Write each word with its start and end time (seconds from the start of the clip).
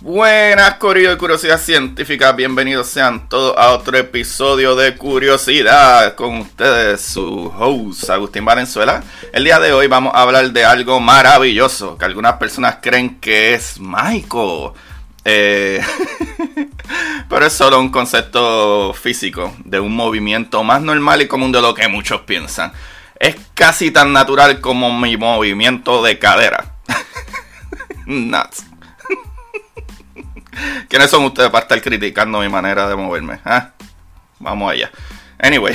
Buenas, 0.00 0.74
Corillo 0.74 1.10
de 1.10 1.18
Curiosidad 1.18 1.60
Científica. 1.60 2.32
Bienvenidos 2.32 2.88
sean 2.88 3.28
todos 3.28 3.56
a 3.56 3.70
otro 3.70 3.96
episodio 3.98 4.74
de 4.74 4.96
Curiosidad. 4.96 6.14
Con 6.14 6.38
ustedes, 6.38 7.02
su 7.02 7.52
host, 7.56 8.10
Agustín 8.10 8.44
Valenzuela. 8.44 9.02
El 9.32 9.44
día 9.44 9.60
de 9.60 9.72
hoy 9.72 9.86
vamos 9.86 10.12
a 10.14 10.22
hablar 10.22 10.50
de 10.50 10.64
algo 10.64 10.98
maravilloso 10.98 11.98
que 11.98 12.04
algunas 12.04 12.34
personas 12.34 12.78
creen 12.80 13.20
que 13.20 13.54
es 13.54 13.78
mágico. 13.78 14.74
Eh, 15.28 15.82
pero 17.28 17.46
es 17.46 17.52
solo 17.52 17.80
un 17.80 17.90
concepto 17.90 18.94
físico 18.94 19.52
de 19.64 19.80
un 19.80 19.94
movimiento 19.94 20.62
más 20.62 20.80
normal 20.80 21.20
y 21.20 21.26
común 21.26 21.50
de 21.50 21.60
lo 21.60 21.74
que 21.74 21.88
muchos 21.88 22.20
piensan. 22.20 22.72
Es 23.18 23.34
casi 23.54 23.90
tan 23.90 24.12
natural 24.12 24.60
como 24.60 24.96
mi 24.96 25.16
movimiento 25.16 26.00
de 26.04 26.20
cadera. 26.20 26.76
Nuts. 28.06 28.66
¿Quiénes 30.88 31.10
son 31.10 31.24
ustedes 31.24 31.50
para 31.50 31.62
estar 31.62 31.82
criticando 31.82 32.38
mi 32.38 32.48
manera 32.48 32.86
de 32.86 32.94
moverme? 32.94 33.40
¿Ah? 33.44 33.72
Vamos 34.38 34.70
allá. 34.70 34.92
Anyway. 35.40 35.74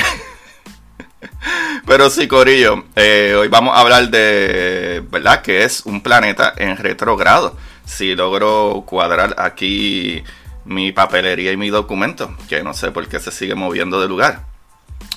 Pero 1.86 2.10
sí, 2.10 2.30
Corillo, 2.30 2.86
eh, 2.96 3.36
hoy 3.38 3.50
vamos 3.50 3.76
a 3.76 3.82
hablar 3.82 4.10
de, 4.10 5.04
¿verdad? 5.12 5.42
Que 5.42 5.66
es 5.66 5.82
un 5.86 6.02
planeta 6.02 6.54
en 6.56 6.78
retrogrado. 6.78 7.58
Si 7.86 8.16
logro 8.16 8.84
cuadrar 8.86 9.36
aquí 9.38 10.24
mi 10.66 10.92
papelería 10.92 11.52
y 11.52 11.58
mi 11.58 11.70
documento, 11.70 12.36
que 12.48 12.64
no 12.64 12.74
sé 12.74 12.92
por 12.92 13.08
qué 13.08 13.20
se 13.20 13.32
sigue 13.32 13.56
moviendo 13.56 14.00
de 14.02 14.08
lugar. 14.08 14.44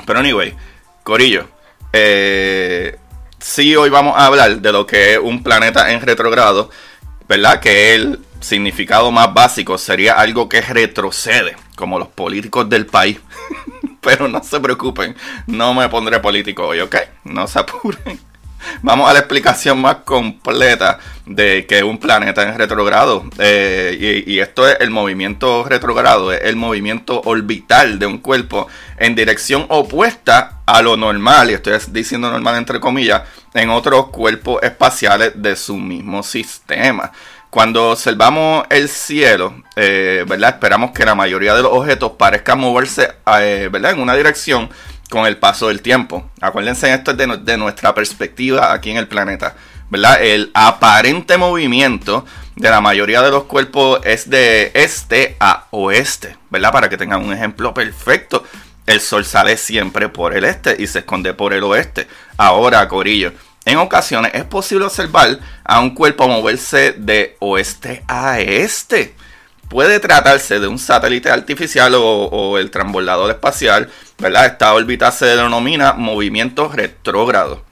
Pero 0.06 0.19
anyway, 0.19 0.54
Corillo, 1.03 1.48
eh, 1.92 2.98
sí 3.38 3.76
hoy 3.76 3.91
vamos 3.91 4.16
a 4.16 4.26
hablar 4.26 4.60
de 4.60 4.72
lo 4.72 4.86
que 4.86 5.14
es 5.14 5.19
un 5.19 5.42
planeta 5.42 5.92
en 5.92 6.00
retrogrado, 6.00 6.70
¿verdad? 7.28 7.60
Que 7.60 7.94
el 7.94 8.20
significado 8.41 9.10
más 9.10 9.32
básico 9.32 9.78
sería 9.78 10.14
algo 10.14 10.48
que 10.48 10.60
retrocede, 10.60 11.56
como 11.76 11.98
los 11.98 12.08
políticos 12.08 12.69
del 12.69 12.86
país. 12.86 13.20
Pero 14.00 14.28
no 14.28 14.42
se 14.42 14.60
preocupen, 14.60 15.16
no 15.47 15.72
me 15.72 15.88
pondré 15.88 16.20
político 16.20 16.66
hoy, 16.66 16.80
¿ok? 16.80 16.97
No 17.24 17.47
se 17.47 17.58
apuren. 17.58 18.20
Vamos 18.82 19.08
a 19.08 19.12
la 19.12 19.20
explicación 19.20 19.80
más 19.80 19.97
completa 20.04 20.98
de 21.26 21.66
que 21.66 21.82
un 21.82 21.98
planeta 21.98 22.42
en 22.42 22.58
retrogrado. 22.58 23.25
Eh, 23.38 24.25
y, 24.26 24.38
esto 24.38 24.69
es 24.69 24.76
el 24.80 24.91
movimiento 24.91 25.64
retrogrado, 25.64 26.32
es 26.32 26.42
el 26.44 26.56
movimiento 26.56 27.22
orbital 27.24 27.98
de 27.98 28.06
un 28.06 28.19
cuerpo 28.19 28.69
en 28.98 29.14
dirección 29.14 29.66
opuesta 29.69 30.60
a 30.66 30.82
lo 30.82 30.97
normal, 30.97 31.50
y 31.50 31.54
estoy 31.54 31.78
diciendo 31.88 32.30
normal 32.30 32.56
entre 32.56 32.80
comillas, 32.80 33.22
en 33.54 33.70
otros 33.70 34.08
cuerpos 34.08 34.62
espaciales 34.62 35.32
de 35.34 35.56
su 35.56 35.76
mismo 35.76 36.22
sistema. 36.22 37.12
Cuando 37.54 37.91
observamos 37.92 38.66
el 38.69 38.88
cielo, 38.88 39.54
eh, 39.76 40.24
¿verdad? 40.26 40.54
Esperamos 40.54 40.91
que 40.91 41.04
la 41.04 41.14
mayoría 41.14 41.54
de 41.54 41.62
los 41.62 41.72
objetos 41.72 42.12
parezcan 42.19 42.58
moverse 42.58 43.12
eh, 43.38 43.69
¿verdad? 43.70 43.92
en 43.92 44.00
una 44.00 44.16
dirección 44.16 44.69
con 45.14 45.26
el 45.26 45.36
paso 45.36 45.69
del 45.69 45.80
tiempo. 45.80 46.28
Acuérdense, 46.41 46.92
esto 46.92 47.12
es 47.12 47.44
de, 47.44 47.56
nuestra 47.56 47.94
perspectiva 47.94 48.72
aquí 48.72 48.91
en 48.91 48.97
el 48.97 49.06
planeta. 49.06 49.54
¿verdad? 49.88 50.20
El 50.20 50.50
aparente 50.54 51.38
movimiento 51.38 52.26
de 52.56 52.69
la 52.69 52.80
mayoría 52.80 53.22
de 53.22 53.30
los 53.30 53.44
cuerpos 53.44 54.00
es 54.03 54.28
de 54.28 54.72
este 54.74 55.36
a 55.38 55.66
oeste, 55.70 56.36
¿verdad? 56.50 56.72
Para 56.72 56.88
que 56.88 56.97
tengan 56.97 57.24
un 57.24 57.32
ejemplo 57.32 57.72
perfecto. 57.72 58.42
El 58.86 59.00
sol 59.00 59.24
sale 59.24 59.56
siempre 59.56 60.08
por 60.08 60.36
el 60.36 60.44
este 60.44 60.74
y 60.82 60.88
se 60.88 60.98
esconde 60.98 61.32
por 61.32 61.54
el 61.54 61.62
oeste. 61.62 62.08
Ahora, 62.36 62.88
Corillo, 62.88 63.32
en 63.64 63.78
ocasiones 63.78 64.32
es 64.34 64.42
posible 64.42 64.84
observar 64.84 65.38
a 65.62 65.78
un 65.78 65.94
cuerpo 65.94 66.26
moverse 66.26 66.92
de 66.98 67.36
oeste 67.38 68.03
a 68.08 68.41
este. 68.41 69.14
Puede 69.69 70.00
tratarse 70.00 70.58
de 70.58 70.66
un 70.66 70.80
satélite 70.80 71.30
artificial 71.30 71.94
o, 71.94 72.03
o 72.03 72.58
el 72.58 72.72
transbordador 72.72 73.30
espacial, 73.30 73.88
¿verdad? 74.19 74.47
Esta 74.47 74.75
órbita 74.75 75.10
se 75.10 75.26
denomina 75.26 75.92
movimiento 75.92 76.69
retrógrado. 76.69 77.62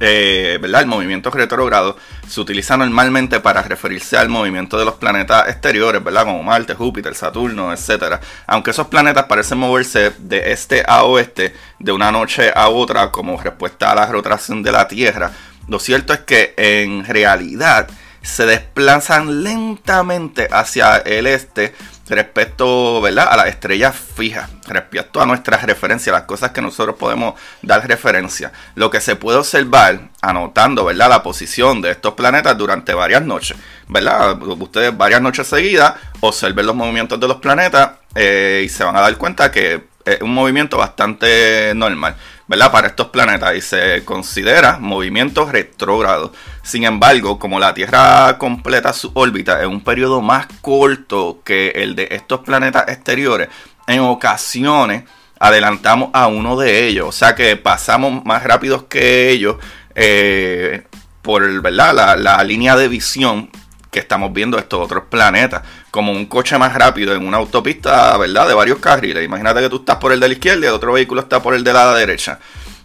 Eh, 0.00 0.58
¿verdad? 0.60 0.80
El 0.80 0.88
movimiento 0.88 1.30
retrógrado 1.30 1.96
se 2.26 2.40
utiliza 2.40 2.76
normalmente 2.76 3.38
para 3.38 3.62
referirse 3.62 4.16
al 4.16 4.28
movimiento 4.28 4.76
de 4.78 4.84
los 4.84 4.94
planetas 4.94 5.48
exteriores, 5.48 6.02
¿verdad? 6.02 6.24
Como 6.24 6.42
Marte, 6.42 6.74
Júpiter, 6.74 7.14
Saturno, 7.14 7.72
etc. 7.72 8.20
Aunque 8.48 8.72
esos 8.72 8.88
planetas 8.88 9.26
parecen 9.26 9.58
moverse 9.58 10.12
de 10.18 10.50
este 10.52 10.82
a 10.86 11.04
oeste 11.04 11.54
de 11.78 11.92
una 11.92 12.10
noche 12.10 12.50
a 12.54 12.68
otra 12.68 13.12
como 13.12 13.40
respuesta 13.40 13.92
a 13.92 13.94
la 13.94 14.06
rotación 14.06 14.62
de 14.62 14.72
la 14.72 14.88
Tierra, 14.88 15.30
lo 15.68 15.78
cierto 15.78 16.12
es 16.12 16.20
que 16.20 16.54
en 16.56 17.04
realidad 17.04 17.88
se 18.22 18.44
desplazan 18.44 19.44
lentamente 19.44 20.48
hacia 20.50 20.96
el 20.96 21.28
este 21.28 21.74
respecto 22.08 23.00
¿verdad? 23.00 23.28
a 23.30 23.36
las 23.36 23.46
estrellas 23.48 23.94
fijas, 23.96 24.50
respecto 24.68 25.20
a 25.20 25.26
nuestras 25.26 25.62
referencias, 25.64 26.12
las 26.12 26.22
cosas 26.22 26.50
que 26.50 26.62
nosotros 26.62 26.96
podemos 26.96 27.34
dar 27.62 27.86
referencia. 27.86 28.52
Lo 28.74 28.90
que 28.90 29.00
se 29.00 29.16
puede 29.16 29.38
observar 29.38 30.00
anotando 30.22 30.84
¿verdad? 30.84 31.08
la 31.08 31.22
posición 31.22 31.82
de 31.82 31.90
estos 31.90 32.14
planetas 32.14 32.56
durante 32.56 32.94
varias 32.94 33.22
noches. 33.22 33.56
¿verdad? 33.88 34.40
Ustedes 34.42 34.96
varias 34.96 35.20
noches 35.20 35.46
seguidas 35.46 35.94
observen 36.20 36.66
los 36.66 36.76
movimientos 36.76 37.18
de 37.18 37.28
los 37.28 37.38
planetas 37.38 37.92
eh, 38.14 38.62
y 38.64 38.68
se 38.68 38.84
van 38.84 38.96
a 38.96 39.00
dar 39.00 39.16
cuenta 39.16 39.50
que 39.50 39.84
es 40.04 40.20
un 40.22 40.32
movimiento 40.32 40.78
bastante 40.78 41.72
normal. 41.74 42.16
¿Verdad? 42.48 42.70
Para 42.70 42.88
estos 42.88 43.08
planetas 43.08 43.56
y 43.56 43.60
se 43.60 44.04
considera 44.04 44.78
movimiento 44.78 45.50
retrógrado. 45.50 46.32
Sin 46.62 46.84
embargo, 46.84 47.38
como 47.38 47.58
la 47.58 47.74
Tierra 47.74 48.38
completa 48.38 48.92
su 48.92 49.10
órbita 49.14 49.62
en 49.62 49.70
un 49.70 49.80
periodo 49.82 50.20
más 50.20 50.46
corto 50.60 51.40
que 51.44 51.70
el 51.70 51.94
de 51.96 52.08
estos 52.10 52.40
planetas 52.40 52.88
exteriores, 52.88 53.48
en 53.86 54.00
ocasiones 54.00 55.04
adelantamos 55.38 56.10
a 56.12 56.28
uno 56.28 56.56
de 56.56 56.86
ellos, 56.86 57.08
o 57.08 57.12
sea 57.12 57.34
que 57.34 57.56
pasamos 57.56 58.24
más 58.24 58.42
rápido 58.42 58.88
que 58.88 59.30
ellos 59.30 59.56
eh, 59.94 60.86
por 61.22 61.60
¿verdad? 61.60 62.16
La 62.18 62.42
línea 62.44 62.76
de 62.76 62.88
visión 62.88 63.50
que 63.96 64.00
estamos 64.00 64.30
viendo 64.30 64.58
estos 64.58 64.78
otros 64.78 65.04
planetas, 65.08 65.62
como 65.90 66.12
un 66.12 66.26
coche 66.26 66.58
más 66.58 66.74
rápido 66.74 67.14
en 67.14 67.26
una 67.26 67.38
autopista, 67.38 68.14
¿verdad? 68.18 68.46
De 68.46 68.52
varios 68.52 68.78
carriles. 68.78 69.24
Imagínate 69.24 69.60
que 69.60 69.70
tú 69.70 69.76
estás 69.76 69.96
por 69.96 70.12
el 70.12 70.20
de 70.20 70.28
la 70.28 70.34
izquierda 70.34 70.66
y 70.66 70.68
otro 70.68 70.92
vehículo 70.92 71.22
está 71.22 71.40
por 71.40 71.54
el 71.54 71.64
de 71.64 71.72
la 71.72 71.94
derecha. 71.94 72.38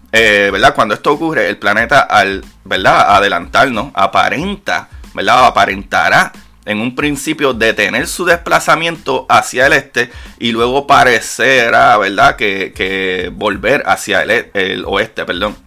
Eh, 0.09 0.47
¿Verdad? 0.53 0.73
Cuando 0.73 0.93
esto 0.93 1.11
ocurre, 1.11 1.49
el 1.49 1.57
planeta, 1.57 1.99
al 1.99 2.45
¿verdad? 2.63 3.13
adelantarnos, 3.13 3.91
aparenta 3.93 4.87
¿verdad? 5.13 5.47
Aparentará 5.47 6.31
en 6.63 6.79
un 6.79 6.95
principio 6.95 7.53
detener 7.53 8.07
su 8.07 8.23
desplazamiento 8.23 9.25
hacia 9.27 9.67
el 9.67 9.73
este 9.73 10.11
y 10.39 10.53
luego 10.53 10.87
parecerá, 10.87 11.97
¿verdad? 11.97 12.37
Que, 12.37 13.29
volver 13.35 13.83
hacia 13.85 14.21
el, 14.21 14.49
el 14.53 14.85
oeste, 14.85 15.25
perdón. 15.25 15.57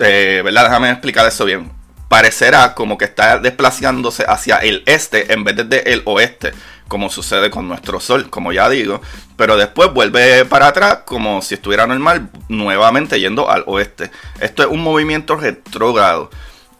Eh, 0.00 0.42
¿Verdad? 0.44 0.64
Déjame 0.64 0.90
explicar 0.90 1.24
eso 1.24 1.44
bien. 1.44 1.83
Parecerá 2.08 2.74
como 2.74 2.98
que 2.98 3.06
está 3.06 3.38
desplazándose 3.38 4.24
hacia 4.26 4.58
el 4.58 4.82
este 4.86 5.32
en 5.32 5.44
vez 5.44 5.56
de 5.68 5.78
el 5.86 6.02
oeste, 6.04 6.52
como 6.88 7.10
sucede 7.10 7.50
con 7.50 7.66
nuestro 7.66 8.00
Sol, 8.00 8.30
como 8.30 8.52
ya 8.52 8.68
digo. 8.68 9.00
Pero 9.36 9.56
después 9.56 9.92
vuelve 9.92 10.44
para 10.44 10.68
atrás 10.68 11.00
como 11.04 11.42
si 11.42 11.54
estuviera 11.54 11.86
normal, 11.86 12.28
nuevamente 12.48 13.18
yendo 13.18 13.50
al 13.50 13.64
oeste. 13.66 14.10
Esto 14.40 14.62
es 14.62 14.68
un 14.68 14.82
movimiento 14.82 15.36
retrógrado. 15.36 16.30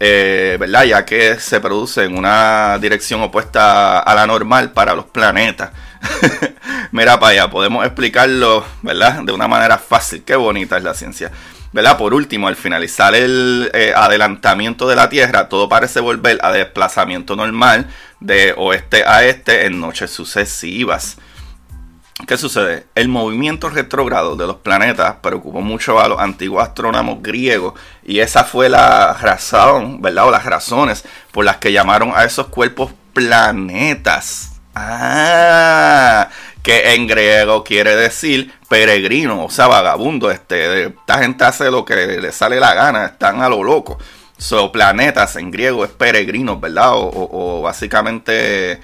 Eh, 0.00 0.56
¿verdad? 0.58 0.84
Ya 0.84 1.04
que 1.04 1.38
se 1.38 1.60
produce 1.60 2.04
en 2.04 2.18
una 2.18 2.78
dirección 2.78 3.22
opuesta 3.22 4.00
a 4.00 4.14
la 4.14 4.26
normal 4.26 4.72
para 4.72 4.94
los 4.94 5.06
planetas. 5.06 5.70
Mira 6.92 7.18
para 7.18 7.32
allá, 7.32 7.50
podemos 7.50 7.84
explicarlo, 7.84 8.64
¿verdad? 8.82 9.22
De 9.22 9.32
una 9.32 9.48
manera 9.48 9.78
fácil. 9.78 10.22
Qué 10.24 10.36
bonita 10.36 10.76
es 10.76 10.84
la 10.84 10.94
ciencia. 10.94 11.30
¿Verdad? 11.74 11.98
Por 11.98 12.14
último, 12.14 12.46
al 12.46 12.54
finalizar 12.54 13.16
el 13.16 13.68
eh, 13.74 13.92
adelantamiento 13.96 14.86
de 14.86 14.94
la 14.94 15.08
Tierra, 15.08 15.48
todo 15.48 15.68
parece 15.68 15.98
volver 15.98 16.38
a 16.40 16.52
desplazamiento 16.52 17.34
normal 17.34 17.88
de 18.20 18.54
oeste 18.56 19.02
a 19.04 19.24
este 19.24 19.66
en 19.66 19.80
noches 19.80 20.12
sucesivas. 20.12 21.16
¿Qué 22.28 22.36
sucede? 22.36 22.86
El 22.94 23.08
movimiento 23.08 23.70
retrógrado 23.70 24.36
de 24.36 24.46
los 24.46 24.58
planetas 24.58 25.16
preocupó 25.20 25.62
mucho 25.62 25.98
a 25.98 26.06
los 26.06 26.20
antiguos 26.20 26.62
astrónomos 26.62 27.20
griegos 27.20 27.74
y 28.04 28.20
esa 28.20 28.44
fue 28.44 28.68
la 28.68 29.14
razón, 29.14 30.00
¿verdad? 30.00 30.28
O 30.28 30.30
las 30.30 30.44
razones 30.44 31.02
por 31.32 31.44
las 31.44 31.56
que 31.56 31.72
llamaron 31.72 32.12
a 32.14 32.22
esos 32.22 32.46
cuerpos 32.46 32.92
planetas. 33.12 34.52
Ah, 34.76 36.28
que 36.64 36.94
en 36.94 37.06
griego 37.06 37.62
quiere 37.62 37.94
decir 37.94 38.50
peregrino, 38.70 39.44
o 39.44 39.50
sea, 39.50 39.66
vagabundo. 39.66 40.30
Este, 40.30 40.86
esta 40.86 41.18
gente 41.18 41.44
hace 41.44 41.70
lo 41.70 41.84
que 41.84 41.94
le 41.94 42.32
sale 42.32 42.58
la 42.58 42.72
gana, 42.72 43.04
están 43.04 43.42
a 43.42 43.50
lo 43.50 43.62
loco. 43.62 43.98
So, 44.38 44.72
planetas 44.72 45.36
en 45.36 45.50
griego 45.50 45.84
es 45.84 45.90
peregrinos, 45.90 46.58
¿verdad? 46.58 46.92
O, 46.94 47.60
básicamente 47.62 48.80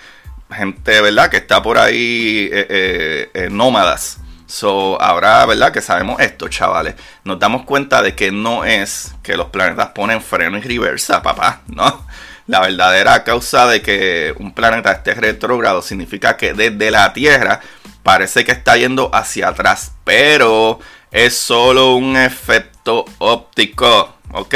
gente, 0.52 1.00
¿verdad? 1.00 1.30
Que 1.30 1.38
está 1.38 1.62
por 1.62 1.78
ahí 1.78 2.50
eh, 2.52 2.66
eh, 2.68 3.30
eh, 3.32 3.48
nómadas. 3.50 4.18
So, 4.46 5.00
ahora, 5.00 5.46
¿verdad? 5.46 5.72
Que 5.72 5.80
sabemos 5.80 6.20
esto, 6.20 6.48
chavales. 6.48 6.96
Nos 7.24 7.38
damos 7.38 7.64
cuenta 7.64 8.02
de 8.02 8.14
que 8.14 8.30
no 8.30 8.62
es 8.66 9.14
que 9.22 9.38
los 9.38 9.46
planetas 9.48 9.88
ponen 9.88 10.20
freno 10.20 10.58
y 10.58 10.60
reversa, 10.60 11.22
papá, 11.22 11.62
¿no? 11.66 12.04
La 12.50 12.58
verdadera 12.58 13.22
causa 13.22 13.68
de 13.68 13.80
que 13.80 14.34
un 14.40 14.52
planeta 14.52 14.90
esté 14.90 15.14
retrógrado 15.14 15.82
significa 15.82 16.36
que 16.36 16.52
desde 16.52 16.90
la 16.90 17.12
Tierra 17.12 17.60
parece 18.02 18.44
que 18.44 18.50
está 18.50 18.76
yendo 18.76 19.08
hacia 19.14 19.50
atrás, 19.50 19.92
pero 20.02 20.80
es 21.12 21.36
solo 21.36 21.94
un 21.94 22.16
efecto 22.16 23.04
óptico, 23.18 24.16
¿ok? 24.32 24.54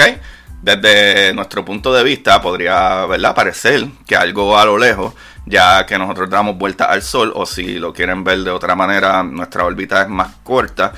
Desde 0.60 1.32
nuestro 1.34 1.64
punto 1.64 1.94
de 1.94 2.02
vista 2.02 2.42
podría 2.42 3.06
¿verdad? 3.06 3.32
parecer 3.32 3.86
que 4.04 4.16
algo 4.16 4.58
a 4.58 4.64
lo 4.64 4.76
lejos, 4.76 5.14
ya 5.46 5.86
que 5.86 5.96
nosotros 5.96 6.28
damos 6.28 6.58
vuelta 6.58 6.86
al 6.86 7.00
Sol, 7.00 7.32
o 7.36 7.46
si 7.46 7.78
lo 7.78 7.92
quieren 7.92 8.24
ver 8.24 8.40
de 8.40 8.50
otra 8.50 8.74
manera, 8.74 9.22
nuestra 9.22 9.64
órbita 9.64 10.02
es 10.02 10.08
más 10.08 10.32
corta. 10.42 10.92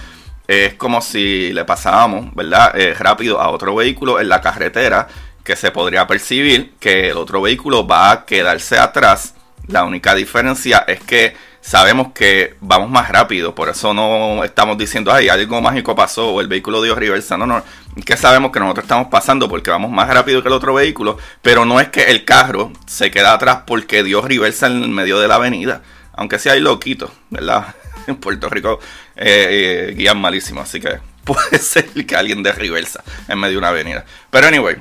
Es 0.48 0.74
como 0.74 1.02
si 1.02 1.52
le 1.52 1.66
pasábamos, 1.66 2.34
¿verdad? 2.34 2.74
Eh, 2.78 2.94
rápido 2.94 3.38
a 3.38 3.50
otro 3.50 3.74
vehículo 3.74 4.18
en 4.18 4.30
la 4.30 4.40
carretera 4.40 5.08
que 5.46 5.56
se 5.56 5.70
podría 5.70 6.06
percibir 6.08 6.74
que 6.80 7.10
el 7.10 7.16
otro 7.16 7.40
vehículo 7.40 7.86
va 7.86 8.10
a 8.10 8.26
quedarse 8.26 8.78
atrás. 8.78 9.34
La 9.68 9.84
única 9.84 10.14
diferencia 10.14 10.84
es 10.88 11.00
que 11.00 11.36
sabemos 11.60 12.08
que 12.12 12.56
vamos 12.60 12.90
más 12.90 13.08
rápido, 13.08 13.54
por 13.54 13.68
eso 13.68 13.94
no 13.94 14.42
estamos 14.42 14.76
diciendo, 14.76 15.12
ay, 15.12 15.28
algo 15.28 15.60
mágico 15.60 15.94
pasó 15.94 16.32
o 16.32 16.40
el 16.40 16.48
vehículo 16.48 16.82
dio 16.82 16.96
reversa. 16.96 17.36
No, 17.36 17.46
no, 17.46 17.62
que 18.04 18.16
sabemos 18.16 18.50
que 18.50 18.58
nosotros 18.58 18.84
estamos 18.84 19.06
pasando 19.06 19.48
porque 19.48 19.70
vamos 19.70 19.90
más 19.90 20.12
rápido 20.12 20.42
que 20.42 20.48
el 20.48 20.54
otro 20.54 20.74
vehículo, 20.74 21.16
pero 21.42 21.64
no 21.64 21.80
es 21.80 21.88
que 21.88 22.10
el 22.10 22.24
carro 22.24 22.72
se 22.86 23.12
queda 23.12 23.32
atrás 23.32 23.60
porque 23.68 24.02
dio 24.02 24.22
reversa 24.22 24.66
en 24.66 24.92
medio 24.92 25.20
de 25.20 25.28
la 25.28 25.36
avenida, 25.36 25.82
aunque 26.12 26.40
sea 26.40 26.54
hay 26.54 26.60
loquitos, 26.60 27.10
¿verdad? 27.30 27.74
En 28.08 28.16
Puerto 28.16 28.48
Rico 28.48 28.78
eh, 29.16 29.88
eh, 29.90 29.94
guían 29.96 30.20
malísimo, 30.20 30.60
así 30.60 30.80
que 30.80 31.00
puede 31.24 31.58
ser 31.58 31.86
que 31.86 32.14
alguien 32.16 32.42
dé 32.42 32.52
reversa 32.52 33.02
en 33.26 33.38
medio 33.38 33.54
de 33.54 33.58
una 33.58 33.68
avenida. 33.68 34.04
Pero 34.30 34.46
anyway, 34.46 34.76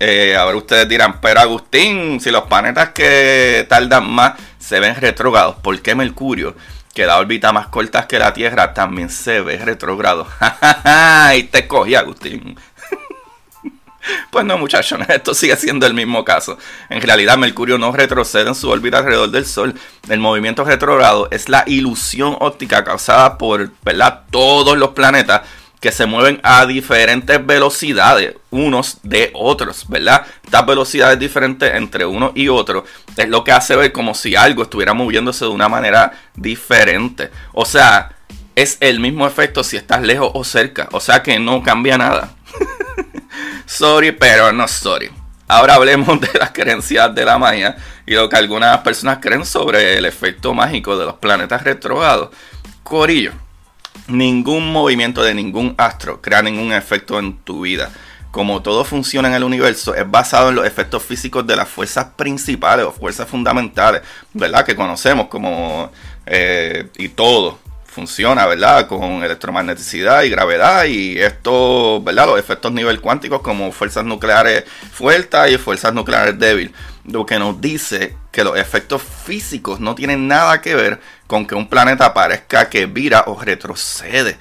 eh, 0.00 0.36
ahora 0.36 0.56
ustedes 0.56 0.88
dirán, 0.88 1.20
pero 1.20 1.40
Agustín, 1.40 2.20
si 2.20 2.30
los 2.30 2.44
planetas 2.44 2.90
que 2.90 3.66
tardan 3.68 4.10
más 4.10 4.34
se 4.58 4.80
ven 4.80 4.96
retrógrados, 4.96 5.56
¿por 5.56 5.80
qué 5.80 5.94
Mercurio, 5.94 6.54
que 6.92 7.06
da 7.06 7.18
órbita 7.18 7.52
más 7.52 7.68
corta 7.68 8.06
que 8.06 8.18
la 8.18 8.32
Tierra, 8.32 8.74
también 8.74 9.10
se 9.10 9.40
ve 9.40 9.58
retrógrado? 9.58 10.26
y 11.36 11.44
te 11.44 11.66
cogí, 11.66 11.94
Agustín. 11.94 12.56
Pues 14.30 14.44
no, 14.44 14.58
muchachos, 14.58 14.98
esto 15.08 15.32
sigue 15.32 15.56
siendo 15.56 15.86
el 15.86 15.94
mismo 15.94 16.24
caso. 16.24 16.58
En 16.90 17.00
realidad, 17.00 17.38
Mercurio 17.38 17.78
no 17.78 17.90
retrocede 17.90 18.48
en 18.48 18.54
su 18.54 18.68
órbita 18.68 18.98
alrededor 18.98 19.30
del 19.30 19.46
Sol. 19.46 19.74
El 20.10 20.20
movimiento 20.20 20.62
retrógrado 20.62 21.28
es 21.30 21.48
la 21.48 21.64
ilusión 21.66 22.36
óptica 22.40 22.84
causada 22.84 23.38
por 23.38 23.70
¿verdad? 23.82 24.24
todos 24.30 24.76
los 24.76 24.90
planetas 24.90 25.42
que 25.84 25.92
se 25.92 26.06
mueven 26.06 26.40
a 26.42 26.64
diferentes 26.64 27.44
velocidades 27.44 28.36
unos 28.50 29.00
de 29.02 29.30
otros, 29.34 29.84
¿verdad? 29.86 30.24
Estas 30.42 30.64
velocidades 30.64 31.18
diferentes 31.18 31.74
entre 31.74 32.06
uno 32.06 32.32
y 32.34 32.48
otro 32.48 32.86
es 33.18 33.28
lo 33.28 33.44
que 33.44 33.52
hace 33.52 33.76
ver 33.76 33.92
como 33.92 34.14
si 34.14 34.34
algo 34.34 34.62
estuviera 34.62 34.94
moviéndose 34.94 35.44
de 35.44 35.50
una 35.50 35.68
manera 35.68 36.12
diferente. 36.36 37.30
O 37.52 37.66
sea, 37.66 38.16
es 38.56 38.78
el 38.80 38.98
mismo 38.98 39.26
efecto 39.26 39.62
si 39.62 39.76
estás 39.76 40.00
lejos 40.00 40.30
o 40.32 40.42
cerca. 40.42 40.88
O 40.90 41.00
sea 41.00 41.22
que 41.22 41.38
no 41.38 41.62
cambia 41.62 41.98
nada. 41.98 42.34
sorry, 43.66 44.12
pero 44.12 44.54
no 44.54 44.66
sorry. 44.66 45.10
Ahora 45.48 45.74
hablemos 45.74 46.18
de 46.18 46.30
las 46.38 46.52
creencias 46.52 47.14
de 47.14 47.26
la 47.26 47.36
magia 47.36 47.76
y 48.06 48.14
lo 48.14 48.30
que 48.30 48.36
algunas 48.36 48.78
personas 48.78 49.18
creen 49.20 49.44
sobre 49.44 49.98
el 49.98 50.06
efecto 50.06 50.54
mágico 50.54 50.96
de 50.96 51.04
los 51.04 51.16
planetas 51.16 51.62
retrógrados. 51.62 52.30
Corillo 52.82 53.43
ningún 54.08 54.72
movimiento 54.72 55.22
de 55.22 55.34
ningún 55.34 55.74
astro 55.78 56.20
crea 56.20 56.42
ningún 56.42 56.72
efecto 56.72 57.18
en 57.18 57.36
tu 57.38 57.62
vida. 57.62 57.90
Como 58.30 58.62
todo 58.62 58.84
funciona 58.84 59.28
en 59.28 59.34
el 59.34 59.44
universo, 59.44 59.94
es 59.94 60.10
basado 60.10 60.48
en 60.48 60.56
los 60.56 60.66
efectos 60.66 61.02
físicos 61.04 61.46
de 61.46 61.54
las 61.54 61.68
fuerzas 61.68 62.06
principales 62.16 62.84
o 62.84 62.92
fuerzas 62.92 63.28
fundamentales, 63.28 64.02
¿verdad? 64.32 64.64
Que 64.64 64.74
conocemos 64.74 65.28
como... 65.28 65.92
Eh, 66.26 66.88
y 66.98 67.10
todo 67.10 67.58
funciona, 67.94 68.44
¿verdad? 68.46 68.88
Con 68.88 69.22
electromagneticidad 69.22 70.24
y 70.24 70.30
gravedad 70.30 70.84
y 70.86 71.16
esto, 71.16 72.02
¿verdad? 72.02 72.26
Los 72.26 72.40
efectos 72.40 72.72
nivel 72.72 73.00
cuánticos 73.00 73.40
como 73.40 73.70
fuerzas 73.70 74.04
nucleares 74.04 74.64
fuertes 74.92 75.52
y 75.52 75.58
fuerzas 75.58 75.94
nucleares 75.94 76.36
débiles. 76.36 76.72
Lo 77.04 77.24
que 77.24 77.38
nos 77.38 77.60
dice 77.60 78.16
que 78.32 78.42
los 78.42 78.58
efectos 78.58 79.00
físicos 79.00 79.78
no 79.78 79.94
tienen 79.94 80.26
nada 80.26 80.60
que 80.60 80.74
ver 80.74 81.00
con 81.34 81.46
que 81.46 81.56
un 81.56 81.68
planeta 81.68 82.14
parezca 82.14 82.70
que 82.70 82.86
vira 82.86 83.24
o 83.26 83.42
retrocede. 83.42 84.38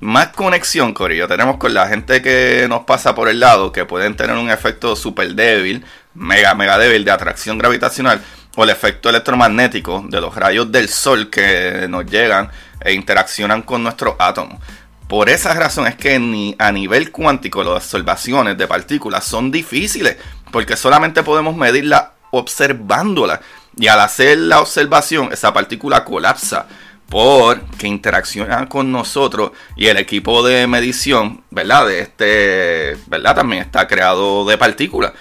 Más 0.00 0.30
conexión, 0.30 0.92
Corillo, 0.92 1.28
tenemos 1.28 1.56
con 1.56 1.72
la 1.72 1.86
gente 1.86 2.20
que 2.20 2.66
nos 2.68 2.80
pasa 2.80 3.14
por 3.14 3.28
el 3.28 3.38
lado, 3.38 3.70
que 3.70 3.84
pueden 3.84 4.16
tener 4.16 4.36
un 4.36 4.50
efecto 4.50 4.96
súper 4.96 5.36
débil, 5.36 5.84
mega, 6.14 6.52
mega 6.56 6.78
débil 6.78 7.04
de 7.04 7.12
atracción 7.12 7.58
gravitacional, 7.58 8.20
o 8.56 8.64
el 8.64 8.70
efecto 8.70 9.08
electromagnético 9.08 10.04
de 10.08 10.20
los 10.20 10.34
rayos 10.34 10.72
del 10.72 10.88
Sol 10.88 11.30
que 11.30 11.86
nos 11.88 12.06
llegan 12.06 12.50
e 12.80 12.92
interaccionan 12.92 13.62
con 13.62 13.84
nuestros 13.84 14.16
átomos. 14.18 14.60
Por 15.06 15.28
esa 15.28 15.54
razón 15.54 15.86
es 15.86 15.94
que 15.94 16.18
ni 16.18 16.56
a 16.58 16.72
nivel 16.72 17.12
cuántico 17.12 17.62
las 17.62 17.84
observaciones 17.84 18.58
de 18.58 18.66
partículas 18.66 19.22
son 19.22 19.52
difíciles, 19.52 20.16
porque 20.50 20.76
solamente 20.76 21.22
podemos 21.22 21.54
medirla 21.54 22.14
observándola. 22.32 23.40
Y 23.76 23.88
al 23.88 24.00
hacer 24.00 24.38
la 24.38 24.60
observación, 24.60 25.30
esa 25.32 25.52
partícula 25.52 26.04
colapsa 26.04 26.66
porque 27.12 27.86
interacciona 27.86 28.70
con 28.70 28.90
nosotros 28.90 29.52
y 29.76 29.88
el 29.88 29.98
equipo 29.98 30.42
de 30.42 30.66
medición, 30.66 31.44
¿verdad? 31.50 31.86
De 31.86 32.00
este, 32.00 32.96
¿verdad? 33.06 33.36
También 33.36 33.60
está 33.62 33.86
creado 33.86 34.46
de 34.46 34.56
partículas. 34.56 35.12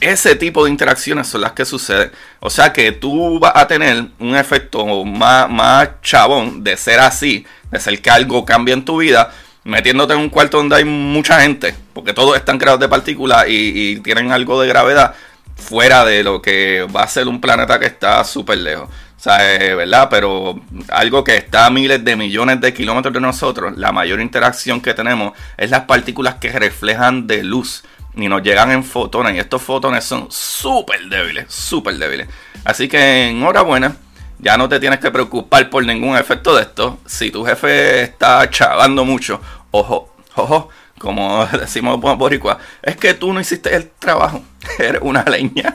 Ese 0.00 0.36
tipo 0.36 0.64
de 0.64 0.70
interacciones 0.70 1.26
son 1.26 1.40
las 1.40 1.50
que 1.50 1.64
suceden. 1.64 2.12
O 2.38 2.50
sea 2.50 2.72
que 2.72 2.92
tú 2.92 3.40
vas 3.40 3.52
a 3.56 3.66
tener 3.66 4.06
un 4.20 4.36
efecto 4.36 5.04
más, 5.04 5.50
más 5.50 6.00
chabón 6.02 6.62
de 6.62 6.76
ser 6.76 7.00
así, 7.00 7.44
de 7.72 7.80
ser 7.80 8.00
que 8.00 8.10
algo 8.10 8.44
cambie 8.44 8.72
en 8.72 8.84
tu 8.84 8.98
vida, 8.98 9.32
metiéndote 9.64 10.14
en 10.14 10.20
un 10.20 10.30
cuarto 10.30 10.58
donde 10.58 10.76
hay 10.76 10.84
mucha 10.84 11.40
gente, 11.40 11.74
porque 11.92 12.12
todos 12.12 12.36
están 12.36 12.58
creados 12.58 12.78
de 12.78 12.88
partículas 12.88 13.48
y, 13.48 13.72
y 13.74 13.96
tienen 13.96 14.30
algo 14.30 14.60
de 14.60 14.68
gravedad 14.68 15.16
fuera 15.60 16.04
de 16.04 16.22
lo 16.24 16.42
que 16.42 16.86
va 16.94 17.02
a 17.02 17.08
ser 17.08 17.28
un 17.28 17.40
planeta 17.40 17.78
que 17.78 17.86
está 17.86 18.24
súper 18.24 18.58
lejos. 18.58 18.88
O 18.88 19.22
sea, 19.22 19.36
¿verdad? 19.76 20.08
Pero 20.10 20.58
algo 20.88 21.22
que 21.22 21.36
está 21.36 21.66
a 21.66 21.70
miles 21.70 22.02
de 22.02 22.16
millones 22.16 22.60
de 22.60 22.72
kilómetros 22.72 23.12
de 23.12 23.20
nosotros, 23.20 23.76
la 23.76 23.92
mayor 23.92 24.20
interacción 24.20 24.80
que 24.80 24.94
tenemos 24.94 25.32
es 25.58 25.70
las 25.70 25.82
partículas 25.82 26.36
que 26.36 26.50
reflejan 26.50 27.26
de 27.26 27.42
luz. 27.42 27.84
ni 28.14 28.28
nos 28.28 28.42
llegan 28.42 28.70
en 28.70 28.82
fotones. 28.82 29.36
Y 29.36 29.38
estos 29.38 29.62
fotones 29.62 30.04
son 30.04 30.26
súper 30.30 31.08
débiles, 31.08 31.52
súper 31.52 31.96
débiles. 31.96 32.28
Así 32.64 32.88
que 32.88 33.28
enhorabuena. 33.28 33.96
Ya 34.38 34.56
no 34.56 34.70
te 34.70 34.80
tienes 34.80 35.00
que 35.00 35.10
preocupar 35.10 35.68
por 35.68 35.84
ningún 35.84 36.16
efecto 36.16 36.56
de 36.56 36.62
esto. 36.62 36.98
Si 37.04 37.30
tu 37.30 37.44
jefe 37.44 38.02
está 38.02 38.48
chavando 38.48 39.04
mucho, 39.04 39.38
ojo, 39.70 40.14
ojo, 40.34 40.70
como 41.00 41.44
decimos 41.58 41.98
boricua, 41.98 42.58
es 42.82 42.96
que 42.96 43.14
tú 43.14 43.32
no 43.32 43.40
hiciste 43.40 43.74
el 43.74 43.90
trabajo. 43.90 44.44
Eres 44.78 45.00
una 45.02 45.24
leña. 45.24 45.74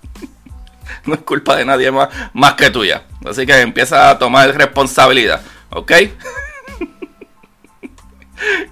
no 1.06 1.14
es 1.14 1.20
culpa 1.20 1.54
de 1.56 1.64
nadie 1.64 1.90
más, 1.92 2.08
más 2.34 2.52
que 2.54 2.70
tuya. 2.70 3.04
Así 3.24 3.46
que 3.46 3.58
empieza 3.60 4.10
a 4.10 4.18
tomar 4.18 4.52
responsabilidad, 4.54 5.40
¿ok? 5.70 5.92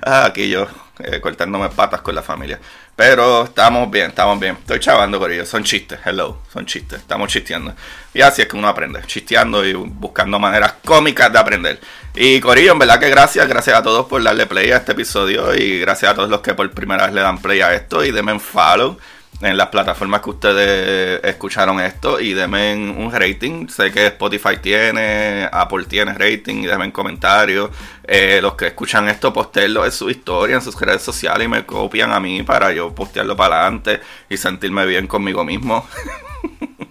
Ah, 0.08 0.26
aquí 0.26 0.48
yo 0.48 0.68
eh, 1.00 1.20
cortándome 1.20 1.70
patas 1.70 2.02
con 2.02 2.14
la 2.14 2.22
familia. 2.22 2.60
Pero 2.96 3.44
estamos 3.44 3.92
bien, 3.92 4.08
estamos 4.08 4.40
bien. 4.40 4.56
Estoy 4.56 4.80
chavando 4.80 5.20
con 5.20 5.32
ellos. 5.32 5.50
Son 5.50 5.64
chistes, 5.64 6.00
hello, 6.06 6.42
son 6.52 6.66
chistes. 6.66 7.00
Estamos 7.00 7.28
chisteando. 7.30 7.74
Y 8.14 8.22
así 8.22 8.42
es 8.42 8.48
que 8.48 8.56
uno 8.56 8.70
aprende, 8.70 9.02
chisteando 9.06 9.66
y 9.66 9.74
buscando 9.74 10.40
maneras 10.40 10.76
cómicas 10.86 11.32
de 11.32 11.40
aprender. 11.40 11.80
Y 12.16 12.40
Corillo, 12.40 12.72
en 12.72 12.80
verdad 12.80 13.00
que 13.00 13.10
gracias, 13.10 13.46
gracias 13.50 13.78
a 13.78 13.84
todos 13.84 14.06
por 14.06 14.24
darle 14.24 14.46
play 14.46 14.72
a 14.72 14.78
este 14.78 14.94
episodio 14.94 15.54
y 15.54 15.82
gracias 15.82 16.14
a 16.14 16.16
todos 16.16 16.30
los 16.30 16.40
que 16.40 16.54
por 16.54 16.72
primera 16.72 17.06
vez 17.06 17.14
le 17.14 17.22
dan 17.22 17.42
play 17.42 17.60
a 17.60 17.74
esto 17.74 18.06
y 18.06 18.12
denme 18.12 18.40
follow 18.40 18.98
en 19.42 19.58
las 19.58 19.68
plataformas 19.68 20.22
que 20.22 20.30
ustedes 20.30 21.24
escucharon 21.24 21.80
esto 21.82 22.20
y 22.20 22.34
denme 22.34 22.74
un 22.74 23.12
rating. 23.12 23.68
Sé 23.68 23.92
que 23.92 24.08
Spotify 24.08 24.58
tiene, 24.62 25.50
Apple 25.52 25.86
tiene 25.86 26.14
rating 26.14 26.64
y 26.64 26.68
denme 26.68 26.92
comentarios. 26.92 27.70
Eh, 28.04 28.40
los 28.42 28.56
que 28.56 28.68
escuchan 28.68 29.10
esto, 29.10 29.34
postenlo 29.34 29.86
en 29.86 29.92
su 29.92 30.10
historia, 30.10 30.56
en 30.56 30.62
sus 30.62 30.80
redes 30.80 31.02
sociales 31.02 31.46
y 31.46 31.50
me 31.50 31.66
copian 31.66 32.12
a 32.14 32.20
mí 32.20 32.44
para 32.44 32.72
yo 32.72 32.94
postearlo 32.94 33.36
para 33.36 33.62
adelante 33.62 34.00
y 34.30 34.38
sentirme 34.38 34.86
bien 34.86 35.08
conmigo 35.08 35.44
mismo. 35.44 35.88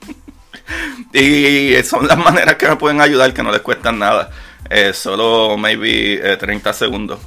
y 1.13 1.83
son 1.83 2.07
las 2.07 2.19
maneras 2.19 2.57
que 2.57 2.69
me 2.69 2.77
pueden 2.77 3.01
ayudar 3.01 3.33
que 3.33 3.43
no 3.43 3.53
les 3.53 3.61
cuestan 3.61 3.99
nada. 3.99 4.31
Eh, 4.69 4.93
solo 4.93 5.57
maybe 5.57 6.37
30 6.37 6.71
eh, 6.71 6.73
segundos. 6.73 7.21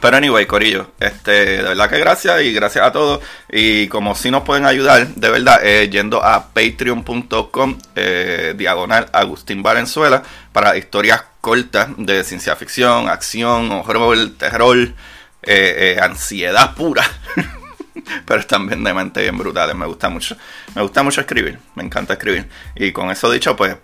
Pero 0.00 0.16
anyway, 0.16 0.46
Corillo, 0.46 0.92
este, 1.00 1.32
de 1.32 1.62
verdad 1.62 1.90
que 1.90 1.98
gracias 1.98 2.42
y 2.42 2.52
gracias 2.52 2.86
a 2.86 2.92
todos. 2.92 3.20
Y 3.50 3.88
como 3.88 4.14
si 4.14 4.30
nos 4.30 4.44
pueden 4.44 4.64
ayudar, 4.64 5.08
de 5.08 5.30
verdad, 5.30 5.60
eh, 5.64 5.88
yendo 5.90 6.22
a 6.22 6.48
patreon.com, 6.52 7.78
eh, 7.96 8.54
diagonal 8.56 9.08
Agustín 9.12 9.62
Valenzuela, 9.62 10.22
para 10.52 10.76
historias 10.76 11.24
cortas 11.40 11.88
de 11.96 12.22
ciencia 12.22 12.54
ficción, 12.54 13.08
acción, 13.08 13.72
horror, 13.72 14.16
terror, 14.38 14.94
eh, 15.42 15.98
ansiedad 16.00 16.74
pura. 16.76 17.04
Pero 18.26 18.46
también 18.46 18.84
de 18.84 18.94
mente 18.94 19.22
bien 19.22 19.36
brutales, 19.36 19.74
me 19.74 19.86
gusta 19.86 20.08
mucho. 20.08 20.36
Me 20.76 20.82
gusta 20.82 21.02
mucho 21.02 21.20
escribir, 21.20 21.58
me 21.74 21.82
encanta 21.82 22.12
escribir. 22.12 22.48
Y 22.76 22.92
con 22.92 23.10
eso 23.10 23.28
dicho, 23.30 23.56
pues 23.56 23.76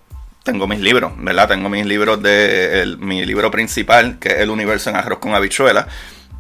tengo 0.47 0.67
mis 0.67 0.81
libros, 0.81 1.12
¿verdad? 1.19 1.49
Tengo 1.49 1.69
mis 1.69 1.85
libros 1.85 2.23
de 2.23 2.97
mi 2.99 3.26
libro 3.26 3.50
principal, 3.50 4.19
que 4.19 4.29
es 4.29 4.38
El 4.38 4.49
universo 4.49 4.88
en 4.88 4.97
arroz 4.97 5.19
con 5.19 5.35
habichuela, 5.35 5.87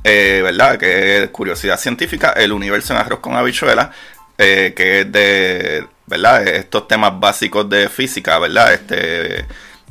eh, 0.04 0.40
¿verdad? 0.42 0.78
Que 0.78 1.24
es 1.24 1.30
curiosidad 1.30 1.78
científica, 1.78 2.30
El 2.30 2.52
universo 2.52 2.94
en 2.94 3.00
arroz 3.00 3.18
con 3.18 3.36
habichuela, 3.36 3.90
eh, 4.38 4.72
que 4.74 5.00
es 5.00 5.12
de, 5.12 5.86
¿verdad? 6.06 6.46
Estos 6.46 6.88
temas 6.88 7.18
básicos 7.20 7.68
de 7.68 7.88
física, 7.90 8.38
¿verdad? 8.38 8.72
Este 8.72 9.44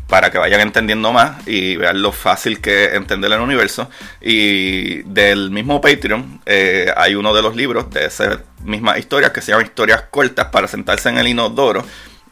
para 0.07 0.29
que 0.29 0.37
vayan 0.37 0.61
entendiendo 0.61 1.11
más 1.11 1.47
y 1.47 1.77
vean 1.77 1.99
lo 2.01 2.11
fácil 2.11 2.61
que 2.61 2.85
es 2.85 2.93
entender 2.93 3.31
el 3.31 3.41
universo. 3.41 3.89
Y 4.21 5.01
del 5.03 5.49
mismo 5.49 5.81
Patreon 5.81 6.41
eh, 6.45 6.93
hay 6.95 7.15
uno 7.15 7.33
de 7.33 7.41
los 7.41 7.55
libros 7.55 7.89
de 7.89 8.05
esa 8.05 8.43
misma 8.63 8.97
historia 8.99 9.33
que 9.33 9.41
se 9.41 9.51
llama 9.51 9.63
Historias 9.63 10.03
cortas 10.11 10.47
para 10.47 10.67
sentarse 10.67 11.09
en 11.09 11.17
el 11.17 11.27
inodoro 11.27 11.83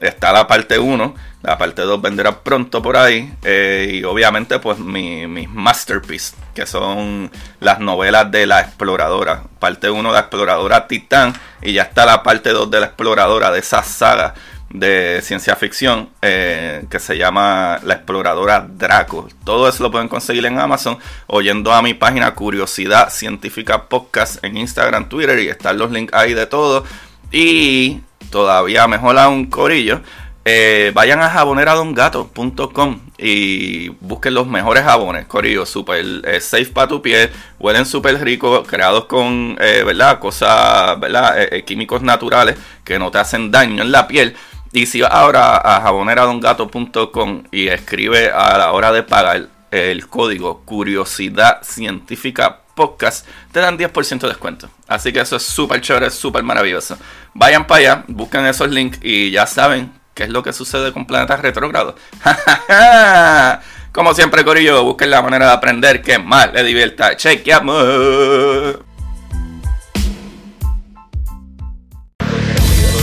está 0.07 0.31
la 0.31 0.47
parte 0.47 0.77
1, 0.77 1.15
la 1.41 1.57
parte 1.57 1.81
2 1.81 2.01
vendrá 2.01 2.43
pronto 2.43 2.81
por 2.81 2.97
ahí, 2.97 3.33
eh, 3.43 3.89
y 3.93 4.03
obviamente 4.03 4.59
pues 4.59 4.77
mis 4.79 5.27
mi 5.27 5.47
masterpiece, 5.47 6.35
que 6.53 6.65
son 6.65 7.31
las 7.59 7.79
novelas 7.79 8.29
de 8.31 8.45
la 8.45 8.61
exploradora, 8.61 9.43
parte 9.59 9.89
1 9.89 10.09
de 10.09 10.13
la 10.13 10.19
exploradora 10.19 10.87
Titán, 10.87 11.33
y 11.61 11.73
ya 11.73 11.83
está 11.83 12.05
la 12.05 12.23
parte 12.23 12.51
2 12.51 12.69
de 12.69 12.79
la 12.79 12.85
exploradora, 12.87 13.51
de 13.51 13.59
esa 13.59 13.83
saga 13.83 14.33
de 14.73 15.21
ciencia 15.21 15.55
ficción 15.55 16.09
eh, 16.21 16.83
que 16.89 16.99
se 16.99 17.15
llama 17.15 17.79
La 17.83 17.93
Exploradora 17.93 18.67
Draco. 18.67 19.29
Todo 19.45 19.69
eso 19.69 19.83
lo 19.83 19.91
pueden 19.91 20.07
conseguir 20.07 20.45
en 20.47 20.59
Amazon 20.59 20.97
oyendo 21.27 21.71
a 21.71 21.81
mi 21.83 21.93
página 21.93 22.33
Curiosidad 22.33 23.11
Científica 23.11 23.87
Podcast 23.87 24.43
en 24.43 24.57
Instagram, 24.57 25.09
Twitter 25.09 25.39
y 25.39 25.47
están 25.47 25.77
los 25.77 25.91
links 25.91 26.13
ahí 26.13 26.33
de 26.33 26.47
todo. 26.47 26.83
Y 27.31 28.01
todavía 28.33 28.87
mejor 28.87 29.15
un 29.27 29.45
Corillo, 29.45 30.01
eh, 30.43 30.91
vayan 30.95 31.21
a 31.21 31.29
jaboneradongato.com 31.29 32.99
y 33.19 33.89
busquen 34.01 34.33
los 34.33 34.47
mejores 34.47 34.83
jabones, 34.83 35.27
Corillo, 35.27 35.67
super 35.67 36.03
eh, 36.25 36.41
safe 36.41 36.65
para 36.65 36.87
tu 36.87 36.99
piel, 37.03 37.29
huelen 37.59 37.85
súper 37.85 38.19
ricos, 38.23 38.67
creados 38.67 39.05
con, 39.05 39.55
eh, 39.61 39.83
¿verdad? 39.85 40.17
Cosas, 40.17 40.99
¿verdad? 40.99 41.37
químicos 41.63 42.01
naturales 42.01 42.57
que 42.83 42.97
no 42.97 43.11
te 43.11 43.19
hacen 43.19 43.51
daño 43.51 43.83
en 43.83 43.91
la 43.91 44.07
piel. 44.07 44.35
Y 44.71 44.87
si 44.87 45.01
vas 45.01 45.11
ahora 45.11 45.57
a 45.57 45.81
jaboneradongato.com 45.81 47.43
y 47.51 47.67
escribe 47.67 48.31
a 48.31 48.57
la 48.57 48.71
hora 48.71 48.91
de 48.91 49.03
pagar 49.03 49.47
el 49.69 50.07
código 50.07 50.63
Curiosidad 50.65 51.61
Científica 51.61 52.62
Podcast, 52.75 53.27
te 53.51 53.59
dan 53.59 53.77
10% 53.77 54.19
de 54.19 54.27
descuento. 54.27 54.69
Así 54.87 55.13
que 55.13 55.21
eso 55.21 55.35
es 55.35 55.43
súper 55.43 55.81
chévere, 55.81 56.09
súper 56.09 56.43
maravilloso. 56.43 56.97
Vayan 57.33 57.67
para 57.67 57.79
allá, 57.79 58.03
busquen 58.07 58.45
esos 58.45 58.69
links 58.69 58.99
y 59.01 59.31
ya 59.31 59.45
saben 59.45 59.91
qué 60.13 60.23
es 60.23 60.29
lo 60.29 60.43
que 60.43 60.53
sucede 60.53 60.91
con 60.91 61.05
planetas 61.05 61.39
retrógrados. 61.41 61.95
Como 63.91 64.13
siempre, 64.15 64.43
Corillo, 64.43 64.83
busquen 64.83 65.11
la 65.11 65.21
manera 65.21 65.47
de 65.47 65.51
aprender 65.53 66.01
que 66.01 66.17
más 66.17 66.51
les 66.51 66.65
divierta. 66.65 67.15
Chequeamos. 67.15 68.77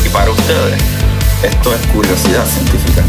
Y 0.04 0.08
para 0.08 0.30
ustedes, 0.30 0.82
esto 1.44 1.74
es 1.74 1.86
curiosidad 1.88 2.44
científica. 2.44 3.04